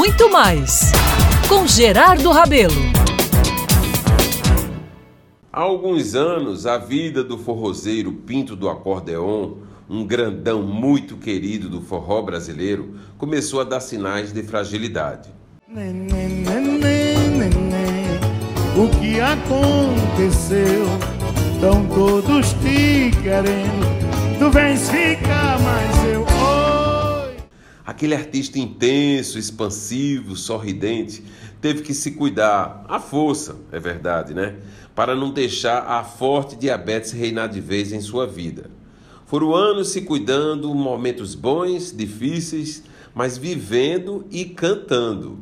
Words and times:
muito 0.00 0.30
mais 0.30 0.92
com 1.46 1.66
Gerardo 1.66 2.30
Rabelo. 2.30 2.72
Há 5.52 5.60
alguns 5.60 6.14
anos, 6.14 6.64
a 6.64 6.78
vida 6.78 7.22
do 7.22 7.36
forrozeiro 7.36 8.10
Pinto 8.10 8.56
do 8.56 8.70
Acordeon, 8.70 9.56
um 9.90 10.06
grandão 10.06 10.62
muito 10.62 11.18
querido 11.18 11.68
do 11.68 11.82
forró 11.82 12.22
brasileiro, 12.22 12.94
começou 13.18 13.60
a 13.60 13.64
dar 13.64 13.80
sinais 13.80 14.32
de 14.32 14.42
fragilidade. 14.42 15.28
Neném, 15.68 16.46
neném, 16.46 17.28
neném, 17.32 18.06
o 18.74 18.88
que 18.98 19.20
aconteceu? 19.20 20.86
Estão 21.52 21.84
todos 21.88 22.54
te 22.54 23.10
querendo, 23.22 24.38
tu 24.38 24.50
vens 24.50 24.88
ficar, 24.88 25.58
eu 25.60 25.79
Aquele 28.00 28.14
artista 28.14 28.58
intenso, 28.58 29.38
expansivo, 29.38 30.34
sorridente, 30.34 31.22
teve 31.60 31.82
que 31.82 31.92
se 31.92 32.12
cuidar, 32.12 32.82
à 32.88 32.98
força, 32.98 33.56
é 33.70 33.78
verdade, 33.78 34.32
né? 34.32 34.56
Para 34.94 35.14
não 35.14 35.30
deixar 35.30 35.80
a 35.80 36.02
forte 36.02 36.56
diabetes 36.56 37.12
reinar 37.12 37.50
de 37.50 37.60
vez 37.60 37.92
em 37.92 38.00
sua 38.00 38.26
vida. 38.26 38.70
Foram 39.26 39.54
anos 39.54 39.90
se 39.90 40.00
cuidando, 40.00 40.74
momentos 40.74 41.34
bons, 41.34 41.94
difíceis, 41.94 42.82
mas 43.14 43.36
vivendo 43.36 44.24
e 44.30 44.46
cantando. 44.46 45.38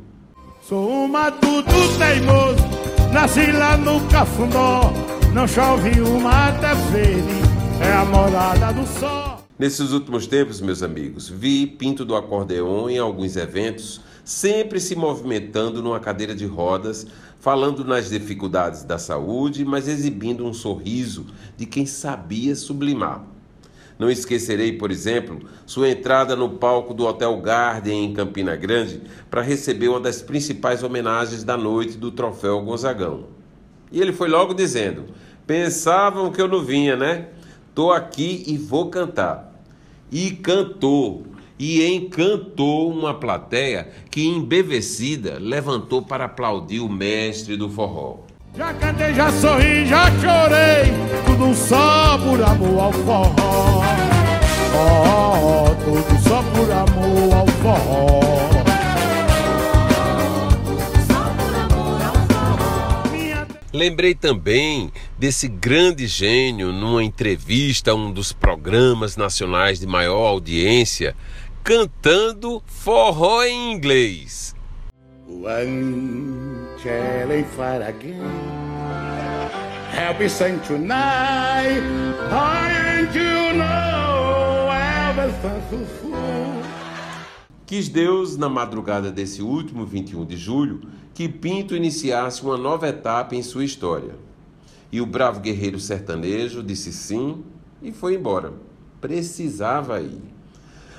Sou 0.61 0.85
um 0.85 1.07
matuto 1.07 1.71
teimoso, 1.97 2.67
nasci 3.13 3.53
lá 3.53 3.77
no 3.77 4.05
Cafundó, 4.09 4.91
não 5.33 5.47
chove 5.47 6.01
uma 6.01 6.49
até 6.49 6.75
verde, 6.91 7.39
é 7.81 7.93
a 7.93 8.03
morada 8.03 8.73
do 8.73 8.85
sol. 8.85 9.48
Nesses 9.59 9.91
últimos 9.91 10.25
tempos, 10.25 10.61
meus 10.61 10.81
amigos, 10.81 11.27
vi 11.27 11.67
Pinto 11.67 12.05
do 12.05 12.15
Acordeon 12.15 12.89
em 12.89 12.97
alguns 12.97 13.35
eventos, 13.35 13.99
sempre 14.23 14.79
se 14.79 14.95
movimentando 14.95 15.83
numa 15.83 15.99
cadeira 15.99 16.33
de 16.33 16.45
rodas, 16.45 17.05
falando 17.41 17.83
nas 17.83 18.09
dificuldades 18.09 18.85
da 18.85 18.97
saúde, 18.97 19.65
mas 19.65 19.89
exibindo 19.89 20.45
um 20.45 20.53
sorriso 20.53 21.25
de 21.57 21.65
quem 21.65 21.85
sabia 21.85 22.55
sublimar. 22.55 23.21
Não 23.99 24.09
esquecerei, 24.09 24.77
por 24.77 24.91
exemplo, 24.91 25.41
sua 25.65 25.89
entrada 25.89 26.37
no 26.37 26.51
palco 26.51 26.93
do 26.93 27.05
Hotel 27.05 27.35
Garden 27.41 28.05
em 28.05 28.13
Campina 28.13 28.55
Grande 28.55 29.01
para 29.29 29.41
receber 29.41 29.89
uma 29.89 29.99
das 29.99 30.21
principais 30.21 30.83
homenagens 30.83 31.43
da 31.43 31.57
noite 31.57 31.97
do 31.97 32.11
Troféu 32.11 32.61
Gonzagão. 32.61 33.25
E 33.91 33.99
ele 33.99 34.13
foi 34.13 34.29
logo 34.29 34.53
dizendo: 34.53 35.07
Pensavam 35.45 36.31
que 36.31 36.41
eu 36.41 36.47
não 36.47 36.63
vinha, 36.63 36.95
né? 36.95 37.27
Tô 37.75 37.91
aqui 37.91 38.45
e 38.47 38.57
vou 38.57 38.89
cantar 38.89 39.48
e 40.11 40.31
cantou 40.31 41.23
e 41.59 41.85
encantou 41.85 42.89
uma 42.89 43.13
plateia 43.13 43.89
que, 44.09 44.25
embevecida, 44.25 45.37
levantou 45.39 46.01
para 46.01 46.23
aplaudir 46.23 46.79
o 46.79 46.87
mestre 46.87 47.57
do 47.57 47.69
forró. 47.69 48.19
Já 48.55 48.73
cantei, 48.73 49.13
já 49.13 49.31
sorri, 49.31 49.85
já 49.85 50.05
chorei, 50.11 50.91
tudo 51.25 51.53
só 51.53 52.17
por 52.17 52.41
amor 52.41 52.79
ao 52.79 52.93
forró. 52.93 53.83
Oh, 54.71 55.65
oh, 55.65 55.75
tudo 55.83 56.23
só 56.23 56.41
por 56.53 56.71
amor 56.71 57.33
ao 57.33 57.47
forró. 57.47 58.58
Lembrei 63.71 64.15
também 64.15 64.91
desse 65.17 65.47
grande 65.47 66.07
gênio 66.07 66.71
numa 66.71 67.03
entrevista 67.03 67.91
a 67.91 67.95
um 67.95 68.11
dos 68.11 68.33
programas 68.33 69.15
nacionais 69.15 69.79
de 69.79 69.85
maior 69.85 70.25
audiência, 70.25 71.15
cantando 71.63 72.63
forró 72.65 73.43
em 73.43 73.71
inglês. 73.71 74.55
One 75.27 76.65
fight 77.55 77.83
again. 77.83 78.19
Happy 79.93 80.27
Saint 80.27 80.65
tonight. 80.65 81.83
You 83.13 83.53
know 83.53 83.89
Quis 87.69 87.87
Deus, 87.87 88.35
na 88.35 88.49
madrugada 88.49 89.11
desse 89.11 89.43
último 89.43 89.85
21 89.85 90.25
de 90.25 90.35
julho, 90.35 90.81
que 91.13 91.29
Pinto 91.29 91.75
iniciasse 91.75 92.41
uma 92.41 92.57
nova 92.57 92.87
etapa 92.87 93.35
em 93.35 93.43
sua 93.43 93.63
história. 93.63 94.15
E 94.91 94.99
o 94.99 95.05
bravo 95.05 95.39
guerreiro 95.39 95.79
sertanejo 95.79 96.63
disse 96.63 96.91
sim 96.91 97.43
e 97.79 97.91
foi 97.91 98.15
embora. 98.15 98.53
Precisava 98.99 100.01
ir. 100.01 100.19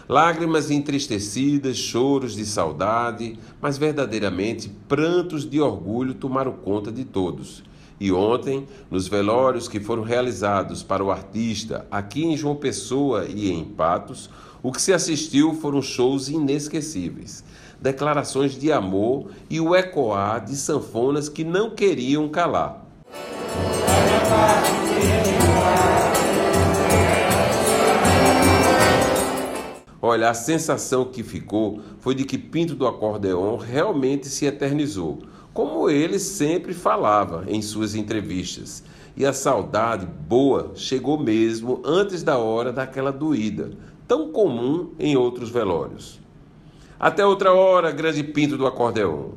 Lágrimas 0.09 0.71
entristecidas, 0.71 1.77
choros 1.77 2.37
de 2.37 2.47
saudade, 2.47 3.37
mas 3.61 3.77
verdadeiramente 3.77 4.69
prantos 4.87 5.51
de 5.51 5.61
orgulho 5.61 6.15
tomaram 6.15 6.53
conta 6.53 6.93
de 6.93 7.05
todos. 7.05 7.65
E 7.99 8.13
ontem, 8.13 8.67
nos 8.89 9.09
velórios 9.09 9.67
que 9.67 9.81
foram 9.81 10.05
realizados 10.05 10.85
para 10.85 11.03
o 11.03 11.11
artista 11.11 11.87
aqui 11.91 12.25
em 12.25 12.37
João 12.37 12.55
Pessoa 12.55 13.27
e 13.27 13.51
em 13.51 13.65
Patos, 13.65 14.31
o 14.63 14.71
que 14.73 14.81
se 14.81 14.93
assistiu 14.93 15.55
foram 15.55 15.81
shows 15.81 16.29
inesquecíveis, 16.29 17.43
declarações 17.81 18.53
de 18.53 18.71
amor 18.71 19.31
e 19.49 19.61
o 19.61 19.75
ecoar 19.75 20.45
de 20.45 20.55
sanfonas 20.57 21.29
que 21.29 21.45
não 21.45 21.71
queriam 21.71 22.29
calar. 22.29 22.87
Olha, 30.03 30.31
a 30.31 30.35
sensação 30.35 31.05
que 31.05 31.23
ficou 31.23 31.81
foi 32.01 32.15
de 32.15 32.25
que 32.25 32.39
Pinto 32.39 32.75
do 32.75 32.87
Acordeon 32.87 33.57
realmente 33.57 34.29
se 34.29 34.47
eternizou, 34.47 35.19
como 35.53 35.91
ele 35.91 36.19
sempre 36.19 36.73
falava 36.73 37.45
em 37.47 37.61
suas 37.61 37.95
entrevistas. 37.95 38.83
E 39.17 39.27
a 39.27 39.33
saudade 39.33 40.07
boa 40.07 40.73
chegou 40.75 41.19
mesmo 41.19 41.83
antes 41.85 42.23
da 42.23 42.39
hora 42.39 42.73
daquela 42.73 43.13
doída, 43.13 43.73
tão 44.11 44.33
comum 44.33 44.91
em 44.99 45.17
outros 45.17 45.51
velórios. 45.51 46.19
Até 46.99 47.25
outra 47.25 47.53
hora, 47.53 47.93
grande 47.93 48.25
pinto 48.25 48.57
do 48.57 48.67
acordeão. 48.67 49.35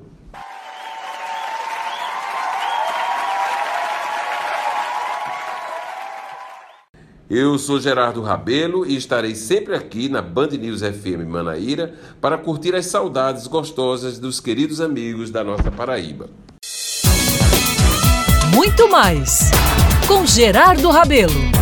Eu 7.29 7.59
sou 7.59 7.79
Gerardo 7.79 8.23
Rabelo 8.23 8.83
e 8.83 8.95
estarei 8.95 9.35
sempre 9.35 9.75
aqui 9.75 10.09
na 10.09 10.23
Band 10.23 10.47
News 10.47 10.81
FM 10.81 11.27
Manaíra 11.27 11.93
para 12.19 12.35
curtir 12.35 12.73
as 12.73 12.87
saudades 12.87 13.45
gostosas 13.45 14.17
dos 14.17 14.39
queridos 14.39 14.81
amigos 14.81 15.29
da 15.29 15.43
nossa 15.43 15.69
Paraíba. 15.69 16.31
Muito 18.55 18.89
mais 18.89 19.51
com 20.07 20.25
Gerardo 20.25 20.89
Rabelo. 20.89 21.52